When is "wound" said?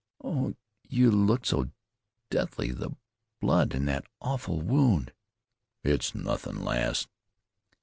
4.59-5.13